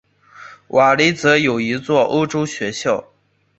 [0.69, 3.13] 瓦雷泽有一座欧洲学校。